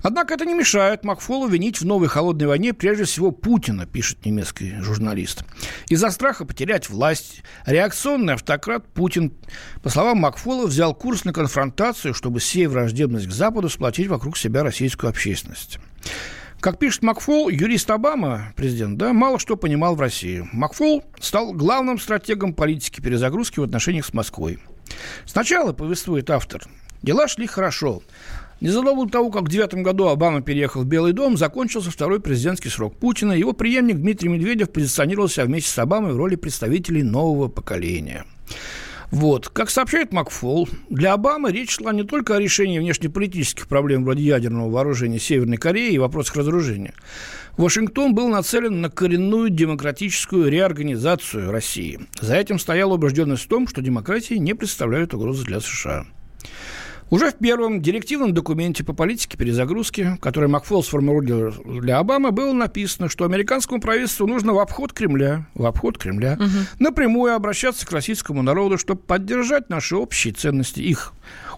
[0.02, 4.74] Однако это не мешает Макфолу винить в новой холодной войне прежде всего Путина, пишет немецкий
[4.80, 5.44] журналист.
[5.88, 9.32] Из-за страха потерять власть реакционный автократ Путин,
[9.82, 14.64] по словам Макфола, взял курс на конфронтацию, чтобы сея враждебность к Западу сплотить вокруг себя
[14.64, 15.78] российскую общественность.
[16.60, 20.48] Как пишет Макфол, юрист Обама, президент, да, мало что понимал в России.
[20.52, 24.60] Макфол стал главным стратегом политики перезагрузки в отношениях с Москвой.
[25.26, 26.62] Сначала, повествует автор,
[27.02, 28.02] дела шли хорошо.
[28.62, 32.68] Незадолго до того, как в девятом году Обама переехал в Белый дом, закончился второй президентский
[32.68, 33.32] срок Путина.
[33.32, 38.24] Его преемник Дмитрий Медведев позиционировался вместе с Обамой в роли представителей нового поколения.
[39.10, 39.48] Вот.
[39.48, 44.70] Как сообщает Макфол, для Обамы речь шла не только о решении внешнеполитических проблем вроде ядерного
[44.70, 46.94] вооружения Северной Кореи и вопросах разоружения.
[47.56, 51.98] Вашингтон был нацелен на коренную демократическую реорганизацию России.
[52.20, 56.06] За этим стояла убежденность в том, что демократии не представляют угрозы для США.
[57.12, 63.10] Уже в первом директивном документе по политике перезагрузки, который Макфол сформулировал для Обамы, было написано,
[63.10, 66.48] что американскому правительству нужно в обход Кремля, в обход Кремля, угу.
[66.78, 71.12] напрямую обращаться к российскому народу, чтобы поддержать наши общие ценности, их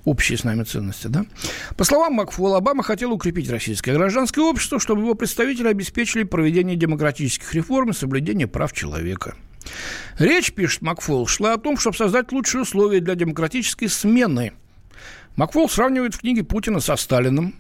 [0.05, 1.07] общие с нами ценности.
[1.07, 1.25] Да?
[1.77, 7.55] По словам Макфола, Обама хотел укрепить российское гражданское общество, чтобы его представители обеспечили проведение демократических
[7.55, 9.37] реформ и соблюдение прав человека.
[10.19, 14.53] Речь, пишет Макфол, шла о том, чтобы создать лучшие условия для демократической смены–
[15.37, 17.57] Макфол сравнивает в книге Путина со Сталиным,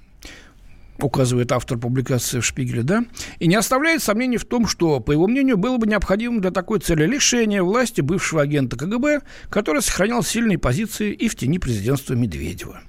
[0.98, 3.04] указывает автор публикации в Шпигеле, да,
[3.40, 6.78] и не оставляет сомнений в том, что, по его мнению, было бы необходимо для такой
[6.78, 12.80] цели лишение власти бывшего агента КГБ, который сохранял сильные позиции и в тени президентства Медведева.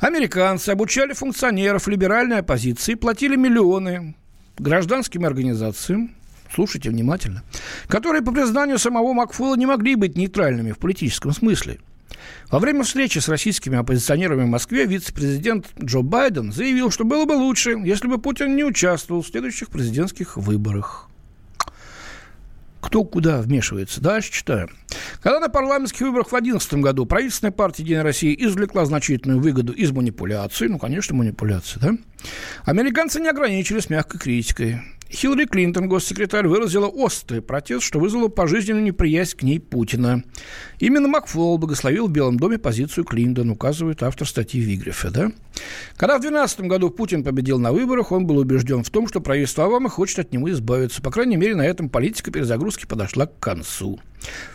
[0.00, 4.16] Американцы обучали функционеров либеральной оппозиции, платили миллионы
[4.58, 6.14] гражданским организациям,
[6.54, 7.42] слушайте внимательно,
[7.88, 11.78] которые, по признанию самого Макфола, не могли быть нейтральными в политическом смысле–
[12.50, 17.32] во время встречи с российскими оппозиционерами в Москве вице-президент Джо Байден заявил, что было бы
[17.32, 21.08] лучше, если бы Путин не участвовал в следующих президентских выборах.
[22.84, 24.02] Кто куда вмешивается?
[24.02, 24.68] Дальше читаем.
[25.22, 29.90] Когда на парламентских выборах в 2011 году правительственная партия «Единая Россия» извлекла значительную выгоду из
[29.90, 31.92] манипуляций, ну, конечно, манипуляции, да,
[32.64, 34.82] американцы не ограничились мягкой критикой.
[35.14, 40.24] Хиллари Клинтон, госсекретарь, выразила острый протест, что вызвало пожизненную неприязнь к ней Путина.
[40.80, 45.10] Именно Макфол благословил в Белом доме позицию Клинтон, указывает автор статьи Вигрефа.
[45.10, 45.30] Да?
[45.96, 49.64] Когда в 2012 году Путин победил на выборах, он был убежден в том, что правительство
[49.64, 51.02] Обамы хочет от него избавиться.
[51.02, 54.00] По крайней мере, на этом политика перезагрузки подошла к концу.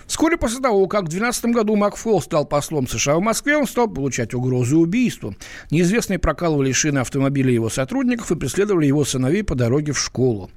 [0.07, 3.87] Вскоре после того, как в 2012 году Макфол стал послом США в Москве, он стал
[3.87, 5.35] получать угрозы убийства.
[5.69, 10.49] Неизвестные прокалывали шины автомобиля его сотрудников и преследовали его сыновей по дороге в школу.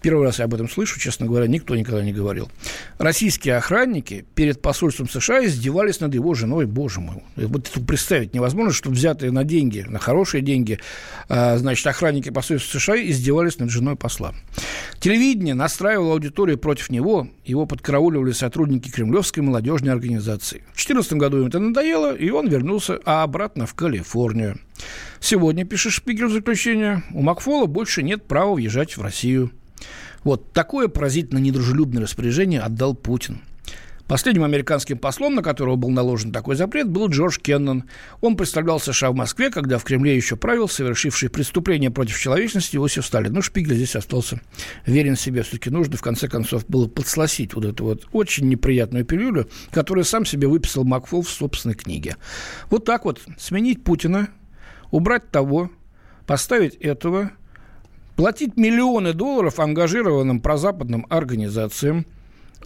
[0.00, 2.50] Первый раз я об этом слышу, честно говоря, никто никогда не говорил.
[2.96, 7.22] Российские охранники перед посольством США издевались над его женой, боже мой.
[7.36, 10.78] Вот это представить невозможно, что взятые на деньги, на хорошие деньги,
[11.28, 14.34] а, значит, охранники посольства США издевались над женой посла.
[15.00, 20.58] Телевидение настраивало аудиторию против него, его подкарауливали сотрудники Кремлевской молодежной организации.
[20.72, 24.58] В 2014 году им это надоело, и он вернулся обратно в Калифорнию.
[25.20, 29.50] Сегодня, пишет Шпигель в заключение, у Макфола больше нет права въезжать в Россию.
[30.22, 33.40] Вот такое поразительно недружелюбное распоряжение отдал Путин.
[34.08, 37.84] Последним американским послом, на которого был наложен такой запрет, был Джордж Кеннон.
[38.20, 43.06] Он представлял США в Москве, когда в Кремле еще правил совершивший преступление против человечности Иосиф
[43.06, 43.32] Сталин.
[43.32, 44.40] Ну, Шпигель здесь остался
[44.84, 45.42] верен себе.
[45.42, 50.26] Все-таки нужно, в конце концов, было подсласить вот эту вот очень неприятную пилюлю, которую сам
[50.26, 52.16] себе выписал Макфол в собственной книге.
[52.68, 54.28] Вот так вот сменить Путина,
[54.90, 55.70] убрать того,
[56.26, 57.30] поставить этого–
[58.16, 62.06] платить миллионы долларов ангажированным прозападным организациям,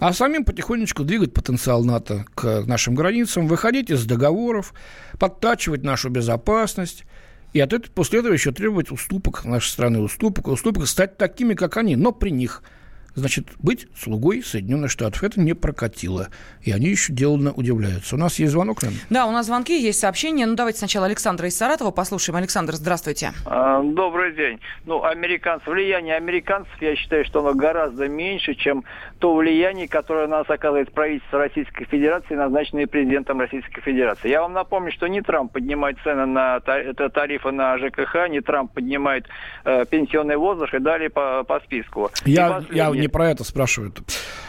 [0.00, 4.74] а самим потихонечку двигать потенциал НАТО к нашим границам, выходить из договоров,
[5.18, 7.04] подтачивать нашу безопасность,
[7.52, 11.76] и от этого, после этого еще требовать уступок нашей страны, уступок, уступок стать такими, как
[11.76, 12.62] они, но при них–
[13.18, 15.22] значит, быть слугой Соединенных Штатов.
[15.22, 16.28] Это не прокатило.
[16.62, 18.16] И они еще деланно удивляются.
[18.16, 19.04] У нас есть звонок, наверное?
[19.10, 20.46] Да, у нас звонки, есть сообщения.
[20.46, 22.36] Ну, давайте сначала Александра из Саратова послушаем.
[22.36, 23.32] Александр, здравствуйте.
[23.44, 24.60] А, добрый день.
[24.86, 28.84] Ну, американцев, влияние американцев, я считаю, что оно гораздо меньше, чем
[29.18, 34.28] то влияние, которое на нас оказывает правительство Российской Федерации, назначенное президентом Российской Федерации.
[34.28, 39.26] Я вам напомню, что не Трамп поднимает цены на тарифы на ЖКХ, не Трамп поднимает
[39.64, 42.10] э, пенсионный возраст и далее по, по списку.
[42.24, 43.92] Я, я не про это спрашиваю.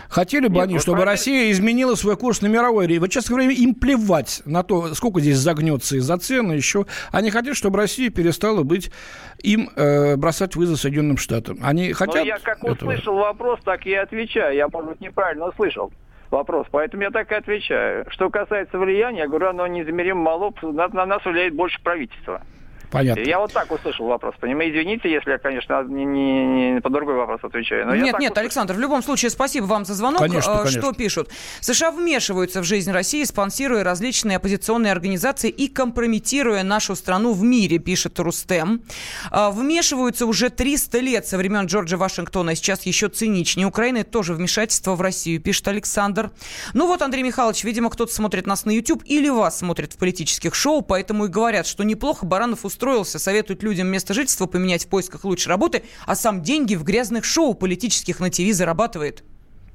[0.10, 1.12] Хотели бы Нет, они, чтобы правильно...
[1.12, 3.02] Россия изменила свой курс на мировой арене?
[3.02, 6.86] Вот, честно говоря, им плевать на то, сколько здесь загнется из-за цены еще.
[7.12, 8.92] Они хотят, чтобы Россия перестала быть
[9.40, 11.60] им э, бросать вызов Соединенным Штатам.
[11.62, 12.74] Они хотят Но я как этого.
[12.74, 14.56] услышал вопрос, так и отвечаю.
[14.56, 15.92] Я, может быть, неправильно услышал
[16.32, 16.68] вопрос.
[16.72, 18.06] Поэтому я так и отвечаю.
[18.10, 22.42] Что касается влияния, я говорю, оно неизмеримо мало, на, на нас влияет больше правительства.
[22.92, 23.22] Понятно.
[23.22, 24.36] Я вот так услышал вопрос.
[24.40, 27.86] Понимаете, извините, если я, конечно, не, не, не по другой вопрос отвечаю.
[27.86, 28.38] Но нет, нет, услышал.
[28.38, 30.20] Александр, в любом случае, спасибо вам за звонок.
[30.20, 30.82] Конечно, э, конечно.
[30.82, 31.30] Что пишут?
[31.62, 37.78] США вмешиваются в жизнь России, спонсируя различные оппозиционные организации и компрометируя нашу страну в мире,
[37.78, 38.82] пишет Рустем.
[39.32, 43.68] Э, вмешиваются уже 300 лет со времен Джорджа Вашингтона, сейчас еще циничнее.
[43.68, 46.32] Украина тоже вмешательство в Россию, пишет Александр.
[46.74, 50.56] Ну вот, Андрей Михайлович, видимо, кто-то смотрит нас на YouTube или вас смотрит в политических
[50.56, 54.88] шоу, поэтому и говорят, что неплохо Баранов устроил устроился, советует людям место жительства поменять в
[54.88, 59.26] поисках лучшей работы, а сам деньги в грязных шоу политических на ТВ зарабатывает.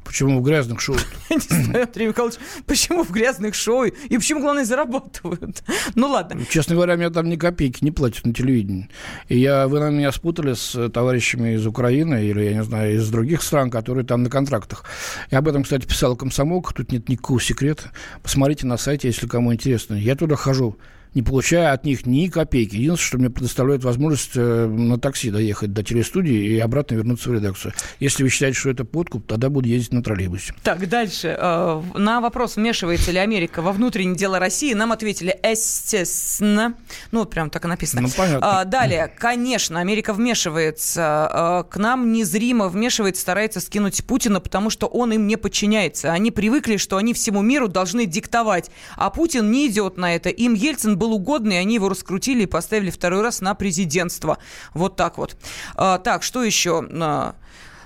[0.04, 0.96] Почему в грязных шоу?
[1.30, 2.36] Не знаю, Андрей Михайлович,
[2.66, 3.84] почему в грязных шоу?
[3.84, 5.62] И почему, главное, зарабатывают?
[5.94, 6.44] Ну, ладно.
[6.48, 8.88] Честно говоря, мне там ни копейки не платят на телевидении.
[9.28, 13.08] И я, вы на меня спутали с товарищами из Украины или, я не знаю, из
[13.10, 14.84] других стран, которые там на контрактах.
[15.30, 17.90] Я об этом, кстати, писал комсомолка, тут нет никакого секрета.
[18.22, 19.94] Посмотрите на сайте, если кому интересно.
[19.94, 20.78] Я туда хожу
[21.14, 22.74] не получая от них ни копейки.
[22.74, 27.34] Единственное, что мне предоставляет возможность э, на такси доехать до телестудии и обратно вернуться в
[27.34, 27.72] редакцию.
[28.00, 30.54] Если вы считаете, что это подкуп, тогда буду ездить на троллейбусе.
[30.62, 31.36] Так, дальше.
[31.38, 36.74] Э, на вопрос, вмешивается ли Америка во внутренние дела России, нам ответили естественно.
[37.12, 38.02] Ну, вот прям так и написано.
[38.02, 38.60] Ну, понятно.
[38.60, 41.64] А, далее, конечно, Америка вмешивается.
[41.68, 46.12] Э, к нам незримо вмешивается, старается скинуть Путина, потому что он им не подчиняется.
[46.12, 48.70] Они привыкли, что они всему миру должны диктовать.
[48.96, 50.28] А Путин не идет на это.
[50.28, 54.38] Им Ельцин был был угодный, они его раскрутили и поставили второй раз на президентство.
[54.72, 55.36] Вот так вот.
[55.74, 56.80] А, так, что еще?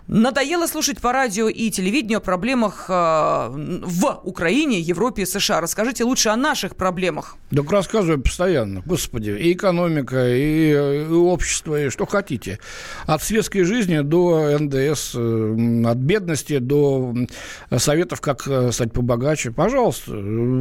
[0.08, 5.60] Надоело слушать по радио и телевидению о проблемах э, в Украине, Европе и США.
[5.60, 7.36] Расскажите лучше о наших проблемах.
[7.54, 8.82] Так рассказываю постоянно.
[8.86, 12.58] Господи, и экономика, и, и общество, и что хотите.
[13.04, 17.14] От светской жизни до НДС, э, от бедности до
[17.76, 19.50] советов, как э, стать побогаче.
[19.50, 20.12] Пожалуйста,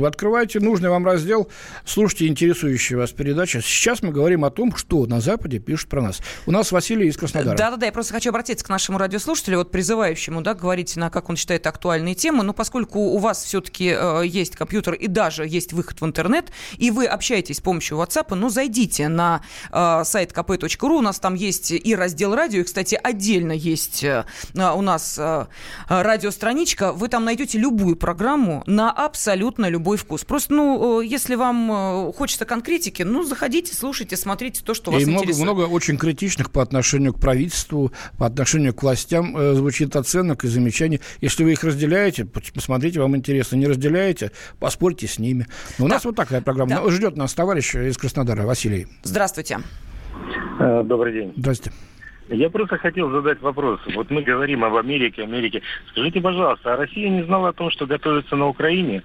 [0.05, 1.47] открывайте нужный вам раздел,
[1.85, 3.61] слушайте интересующие вас передачи.
[3.63, 6.19] Сейчас мы говорим о том, что на Западе пишут про нас.
[6.45, 7.55] У нас Василий из Краснодара.
[7.55, 11.29] Да-да-да, я просто хочу обратиться к нашему радиослушателю слушателя, вот призывающему, да, говорить на, как
[11.29, 15.73] он считает, актуальные темы, но поскольку у вас все-таки э, есть компьютер и даже есть
[15.73, 20.97] выход в интернет, и вы общаетесь с помощью WhatsApp, ну, зайдите на э, сайт kp.ru,
[20.97, 25.45] у нас там есть и раздел радио, и, кстати, отдельно есть э, у нас э,
[25.87, 30.23] радиостраничка, вы там найдете любую программу на абсолютно любой вкус.
[30.23, 35.03] Просто, ну, э, если вам э, хочется конкретики, ну, заходите, слушайте, смотрите то, что вас
[35.03, 35.43] и много, интересует.
[35.43, 40.43] много очень критичных по отношению к правительству, по отношению к властям там э, звучит оценок
[40.43, 40.99] и замечаний.
[41.21, 43.55] Если вы их разделяете, посмотрите, вам интересно.
[43.55, 45.47] Не разделяете, поспорьте с ними.
[45.79, 45.95] Но у да.
[45.95, 46.81] нас вот такая программа.
[46.81, 46.89] Да.
[46.89, 48.87] Ждет нас товарищ из Краснодара, Василий.
[49.03, 49.59] Здравствуйте.
[50.59, 51.33] Э, добрый день.
[51.37, 51.77] Здравствуйте.
[52.29, 53.79] Я просто хотел задать вопрос.
[53.95, 55.61] Вот мы говорим об Америке, Америке.
[55.91, 59.03] Скажите, пожалуйста, а Россия не знала о том, что готовится на Украине?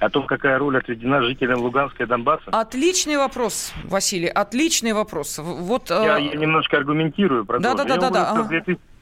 [0.00, 2.50] о том, какая роль отведена жителям Луганска и Донбасса?
[2.50, 5.38] Отличный вопрос, Василий, отличный вопрос.
[5.38, 6.24] Вот, я, э...
[6.24, 7.44] я немножко аргументирую.
[7.44, 8.48] Да, да, да, да, да.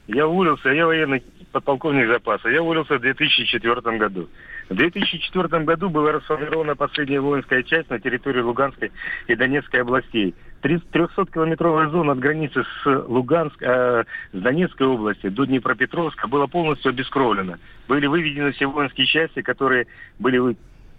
[0.07, 2.49] Я уволился, я военный подполковник запаса.
[2.49, 4.29] Я уволился в 2004 году.
[4.69, 8.91] В 2004 году была расформирована последняя воинская часть на территории Луганской
[9.27, 10.33] и Донецкой областей.
[10.63, 17.59] 300-километровая зона от границы с Луганск, э, с Донецкой области до Днепропетровска была полностью обескровлена.
[17.87, 19.87] Были выведены все воинские части, которые
[20.19, 20.55] были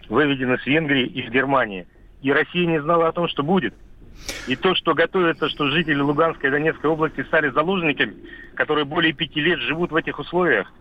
[0.08, 1.86] выведены с Венгрии и с Германии.
[2.22, 3.74] И Россия не знала о том, что будет.
[4.46, 8.14] И то, что готовится, что жители Луганской и Донецкой области стали заложниками,
[8.54, 10.72] которые более пяти лет живут в этих условиях.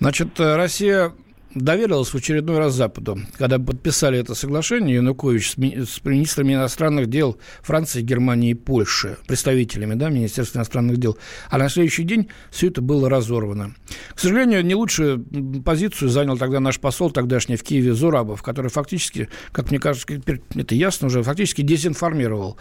[0.00, 1.12] Значит, э, Россия
[1.54, 3.18] доверилась в очередной раз Западу.
[3.38, 9.16] Когда подписали это соглашение, Янукович с, ми- с министрами иностранных дел Франции, Германии и Польши,
[9.26, 13.74] представителями да, Министерства иностранных дел, а на следующий день все это было разорвано.
[14.14, 15.24] К сожалению, не лучшую
[15.64, 20.06] позицию занял тогда наш посол тогдашний в Киеве Зурабов, который фактически, как мне кажется,
[20.54, 22.56] это ясно уже, фактически дезинформировал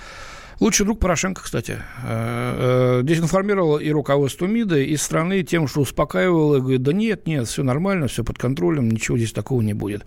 [0.59, 6.55] Лучший друг Порошенко, кстати, э, э, дезинформировал и руководство МИДа, и страны тем, что успокаивал,
[6.55, 10.05] и говорит, да нет, нет, все нормально, все под контролем, ничего здесь такого не будет.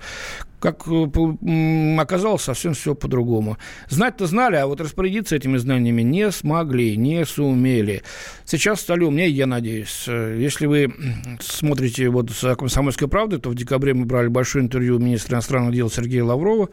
[0.63, 3.59] Как э, оказалось, совсем все по-другому.
[3.89, 8.05] Знать-то знали, а вот распорядиться этими знаниями не смогли, не сумели.
[8.45, 10.07] Сейчас стали умнее, я надеюсь.
[10.07, 10.95] Если вы
[11.41, 15.91] смотрите вот с «Комсомольской правды», то в декабре мы брали большое интервью министра иностранных дел
[15.91, 16.69] Сергея Лаврова.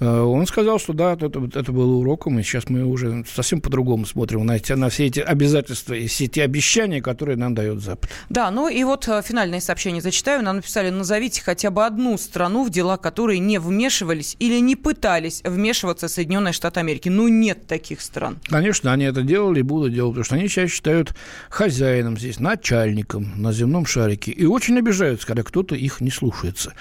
[0.00, 4.44] Он сказал, что да, это, это было уроком, и сейчас мы уже совсем по-другому смотрим
[4.44, 8.10] на, эти, на все эти обязательства и все эти обещания, которые нам дает Запад.
[8.30, 10.42] Да, ну и вот э, финальное сообщение зачитаю.
[10.42, 15.42] Нам написали, назовите хотя бы одну страну, в дела которой не вмешивались или не пытались
[15.44, 17.08] вмешиваться Соединенные Штаты Америки.
[17.08, 18.38] Ну, нет таких стран.
[18.48, 21.14] Конечно, они это делали и будут делать, потому что они сейчас считают
[21.50, 24.30] хозяином здесь, начальником на земном шарике.
[24.30, 26.72] И очень обижаются, когда кто-то их не слушается.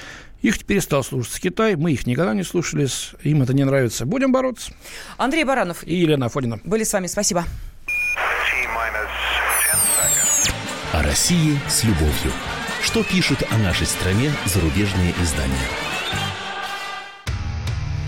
[0.41, 4.05] Их перестал слушаться Китай, мы их никогда не слушались, им это не нравится.
[4.05, 4.71] Будем бороться.
[5.17, 7.07] Андрей Баранов и Елена Афонина были с вами.
[7.07, 7.43] Спасибо.
[10.93, 12.31] О России с любовью.
[12.81, 15.86] Что пишут о нашей стране зарубежные издания?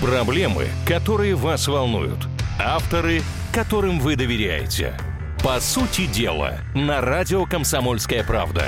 [0.01, 2.19] Проблемы, которые вас волнуют.
[2.57, 3.21] Авторы,
[3.51, 4.93] которым вы доверяете.
[5.43, 8.63] По сути дела, на радио «Комсомольская правда».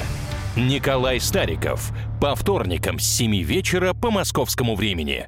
[0.58, 1.92] Николай Стариков.
[2.20, 5.28] По вторникам с 7 вечера по московскому времени.